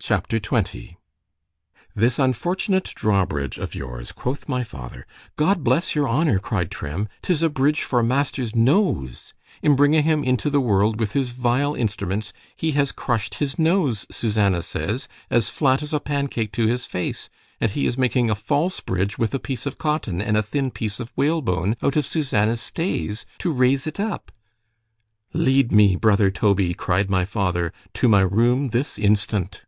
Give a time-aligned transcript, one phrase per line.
[0.00, 0.38] C H A P.
[0.38, 0.96] XX
[1.96, 7.42] ——THIS unfortunate draw bridge of yours, quoth my father——God bless your honour, cried Trim, 'tis
[7.42, 12.70] a bridge for master's nose.——In bringing him into the world with his vile instruments, he
[12.72, 17.28] has crushed his nose, Susannah says, as flat as a pancake to his face,
[17.60, 20.70] and he is making a false bridge with a piece of cotton and a thin
[20.70, 24.30] piece of whalebone out of Susannah 's stays, to raise it up.
[25.34, 29.62] ——Lead me, brother Toby, cried my father, to my room this instant.